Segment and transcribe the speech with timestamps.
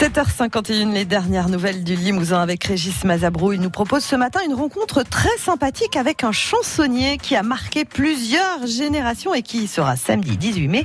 [0.00, 3.52] 7h51, les dernières nouvelles du Limousin avec Régis Mazabrou.
[3.52, 7.84] Il nous propose ce matin une rencontre très sympathique avec un chansonnier qui a marqué
[7.84, 10.84] plusieurs générations et qui sera samedi 18 mai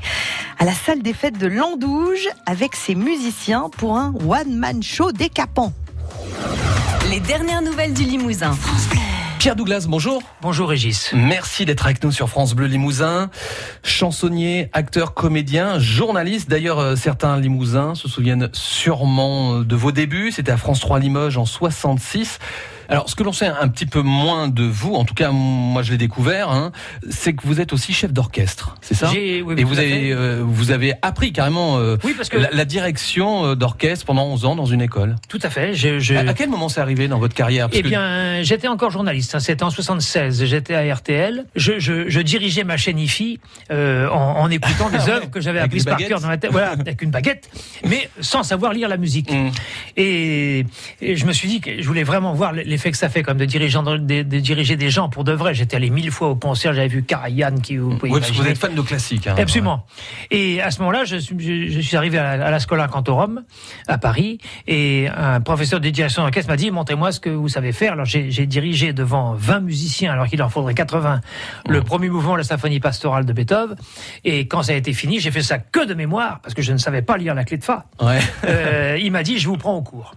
[0.59, 5.73] à la salle des fêtes de Landouge avec ses musiciens pour un one-man show décapant.
[7.09, 8.51] Les dernières nouvelles du Limousin.
[9.39, 10.21] Pierre Douglas, bonjour.
[10.41, 11.11] Bonjour Régis.
[11.13, 13.29] Merci d'être avec nous sur France Bleu Limousin.
[13.83, 16.49] Chansonnier, acteur, comédien, journaliste.
[16.49, 20.33] D'ailleurs, euh, certains Limousins se souviennent sûrement de vos débuts.
[20.33, 22.39] C'était à France 3 Limoges en 66.
[22.89, 25.83] Alors, ce que l'on sait un petit peu moins de vous, en tout cas, moi
[25.83, 26.71] je l'ai découvert, hein,
[27.09, 29.09] c'est que vous êtes aussi chef d'orchestre, c'est ça?
[29.13, 32.49] J'ai- oui, Et vous avez, euh, vous avez appris carrément euh, Oui, parce que- la,
[32.51, 35.15] la direction euh, d'orchestre pendant 11 ans dans une école.
[35.27, 35.73] Tout à fait.
[35.75, 37.67] Je, je- À, à quel moment c'est arrivé dans votre carrière?
[37.67, 39.35] Parce Eh que- bien, j'étais encore journaliste.
[39.35, 39.39] hein.
[39.39, 40.43] C'était en 76.
[40.45, 41.45] J'étais à RTL.
[41.55, 43.39] Je, je, je dirigeais ma chaîne IFI
[43.71, 46.51] euh, en, en écoutant des œuvres que j'avais apprises par cœur dans la tête.
[46.51, 47.49] Voilà, avec une baguette,
[47.87, 49.31] mais sans savoir lire la musique.
[49.31, 49.51] Mm.
[49.97, 50.65] Et,
[51.01, 53.37] et je me suis dit que je voulais vraiment voir l'effet que ça fait comme
[53.37, 55.53] de, dirigeant, de, de diriger des gens pour de vrai.
[55.53, 56.73] J'étais allé mille fois au concert.
[56.73, 59.27] J'avais vu Karajan qui vous pouvez Oui, parce que vous êtes fan de classique.
[59.27, 59.35] hein.
[59.37, 59.85] Absolument.
[60.31, 62.87] Et à ce moment-là, je, suis- je, je suis arrivé à la, à la Scola
[62.87, 63.43] Cantorum,
[63.89, 67.73] à Paris, et un professeur de direction d'orchestre m'a dit, montrez-moi ce que vous savez
[67.73, 67.93] faire.
[67.93, 71.19] Alors j'ai dirigé devant 20 musiciens, alors qu'il en faudrait 80,
[71.67, 73.75] le premier mouvement de la symphonie pastorale de Beethoven.
[74.23, 76.71] Et quand ça a été fini, j'ai fait ça que de mémoire, parce que je
[76.71, 77.85] ne savais pas lire la clé de fa.
[78.01, 78.19] Ouais.
[78.45, 80.15] Euh, il m'a dit, je vous prends au cours.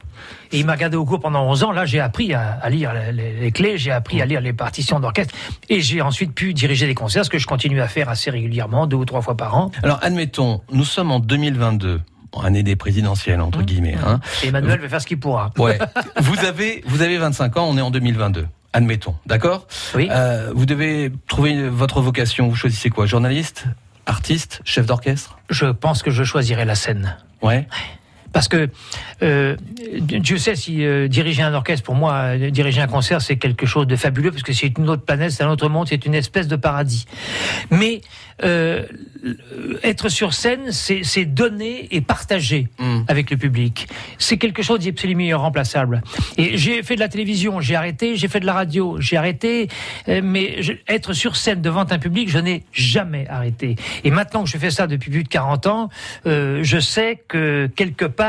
[0.52, 1.72] Et il m'a gardé au cours pendant 11 ans.
[1.72, 5.00] Là, j'ai appris à, à lire les, les clés, j'ai appris à lire les partitions
[5.00, 5.34] d'orchestre,
[5.68, 8.86] et j'ai ensuite pu diriger des concerts, ce que je continue à faire assez régulièrement,
[8.86, 9.70] deux ou trois fois par an.
[9.82, 12.00] Alors, admettons, nous sommes en 2022,
[12.32, 13.42] bon, année des présidentielles Mmh.
[13.42, 13.96] entre guillemets.
[14.06, 14.20] Hein.
[14.42, 15.50] Et Emmanuel va faire ce qu'il pourra.
[15.58, 15.78] Ouais.
[16.20, 18.46] vous avez, vous avez 25 ans, on est en 2022.
[18.74, 19.66] Admettons, d'accord?
[19.94, 20.08] Oui.
[20.10, 22.48] Euh, Vous devez trouver votre vocation.
[22.48, 23.04] Vous choisissez quoi?
[23.04, 23.66] Journaliste,
[24.06, 25.38] artiste, chef d'orchestre?
[25.50, 27.16] Je pense que je choisirai la scène.
[27.42, 27.66] Ouais.
[28.32, 28.68] Parce que
[29.22, 29.56] euh,
[30.00, 33.66] Dieu sait si euh, diriger un orchestre, pour moi, euh, diriger un concert, c'est quelque
[33.66, 36.14] chose de fabuleux, parce que c'est une autre planète, c'est un autre monde, c'est une
[36.14, 37.06] espèce de paradis.
[37.70, 38.00] Mais
[38.44, 38.84] euh,
[39.82, 43.02] être sur scène, c'est donner et partager Mm.
[43.08, 43.86] avec le public.
[44.18, 46.02] C'est quelque chose d'absolument irremplaçable.
[46.38, 49.68] Et j'ai fait de la télévision, j'ai arrêté, j'ai fait de la radio, j'ai arrêté,
[50.08, 53.76] euh, mais je- être sur scène devant un public, je n'ai jamais arrêté.
[54.04, 55.88] Et maintenant que je fais ça depuis plus de 40 ans,
[56.26, 58.21] euh, je sais que quelque part,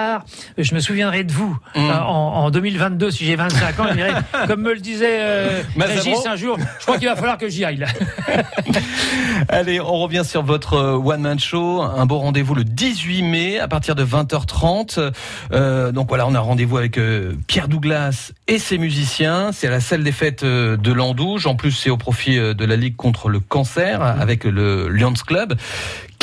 [0.58, 1.80] je me souviendrai de vous Mm.
[1.90, 4.14] euh, en, en 2022, si j'ai 25 ans, dirais,
[4.48, 7.64] comme me le disait euh, Régis un jour, je crois qu'il va falloir que j'y
[7.66, 7.78] aille.
[7.78, 7.88] Là.
[9.50, 11.82] Allez, on revient sur votre euh, one-man show.
[11.82, 15.12] Un beau rendez-vous le 18 mai à partir de 20h30.
[15.52, 17.00] Euh, donc voilà, on a rendez-vous avec
[17.48, 19.52] Pierre Douglas et ses musiciens.
[19.52, 21.48] C'est à la salle des fêtes de Landouge.
[21.48, 25.56] En plus, c'est au profit de la Ligue contre le cancer avec le Lions Club.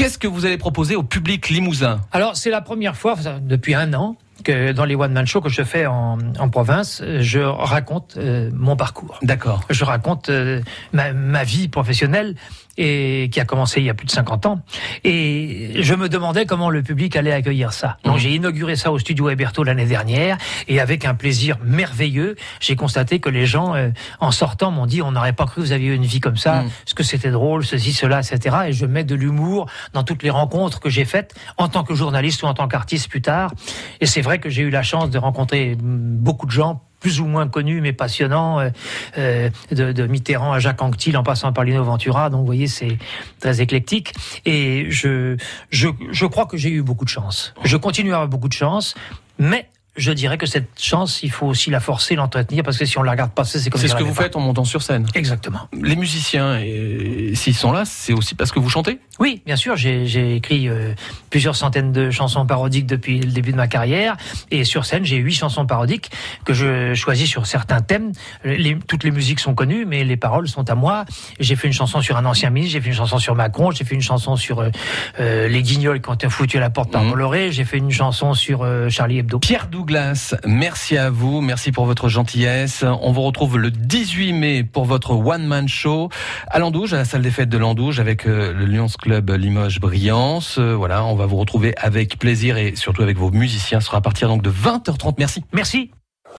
[0.00, 2.00] Qu'est-ce que vous allez proposer au public limousin?
[2.11, 5.62] Alors, c'est la première fois, depuis un an, que dans les one-man shows que je
[5.62, 9.19] fais en, en province, je raconte euh, mon parcours.
[9.23, 9.61] D'accord.
[9.71, 10.61] Je raconte euh,
[10.93, 12.34] ma, ma vie professionnelle
[12.78, 14.61] et qui a commencé il y a plus de 50 ans.
[15.05, 17.99] Et je me demandais comment le public allait accueillir ça.
[18.05, 22.77] Donc j'ai inauguré ça au studio Héberto l'année dernière et avec un plaisir merveilleux, j'ai
[22.77, 23.91] constaté que les gens, euh,
[24.21, 26.37] en sortant, m'ont dit on n'aurait pas cru que vous aviez eu une vie comme
[26.37, 26.71] ça, Mm.
[26.87, 28.57] ce que c'était drôle, ceci, cela, etc.
[28.69, 31.95] Et je mets de l'humour dans toutes les rencontres que j'ai faites en tant que
[31.95, 33.53] journaliste ou en tant qu'artiste plus tard.
[34.01, 37.26] Et c'est vrai que j'ai eu la chance de rencontrer beaucoup de gens plus ou
[37.26, 38.70] moins connus mais passionnants, euh,
[39.18, 42.30] euh, de, de Mitterrand à Jacques Anquetil en passant par Lino Ventura.
[42.30, 42.98] Donc vous voyez, c'est
[43.41, 44.12] très éclectique.
[44.44, 45.36] Et je,
[45.70, 47.54] je, je crois que j'ai eu beaucoup de chance.
[47.64, 48.94] Je continue à avoir beaucoup de chance,
[49.38, 52.97] mais je dirais que cette chance, il faut aussi la forcer, l'entretenir, parce que si
[52.99, 54.23] on la regarde passer, c'est comme C'est ce on que vous pas.
[54.23, 55.06] faites en montant sur scène.
[55.15, 55.69] Exactement.
[55.73, 59.01] Les musiciens, et, s'ils sont là, c'est aussi parce que vous chantez?
[59.19, 60.95] Oui, bien sûr, j'ai écrit euh,
[61.28, 64.17] plusieurs centaines de chansons parodiques depuis le début de ma carrière.
[64.51, 66.11] Et sur scène, j'ai huit chansons parodiques
[66.45, 68.12] que je choisis sur certains thèmes.
[68.45, 71.05] Les- toutes les musiques sont connues, mais les paroles sont à moi.
[71.41, 73.84] J'ai fait une chanson sur un ancien ministre, j'ai fait une chanson sur Macron, j'ai
[73.84, 74.71] fait une chanson sur euh,
[75.19, 77.10] euh, les guignols quand ont foutu à la porte par Mhm.
[77.10, 79.39] Bolloré, j'ai fait une chanson sur euh, Charlie Hebdo.
[79.39, 82.84] Pierre Douglas, merci à vous, merci pour votre gentillesse.
[83.00, 86.10] On vous retrouve le 18 mai pour votre one man show
[86.48, 89.80] à Landouge, à la salle des fêtes de Landouge avec euh, le Lions Club Limoges
[89.80, 90.59] Brillance.
[90.59, 93.80] Euh, voilà, on va vous retrouver avec plaisir et surtout avec vos musiciens.
[93.80, 95.15] Ce sera à partir donc de 20h30.
[95.16, 95.44] Merci.
[95.54, 95.91] Merci.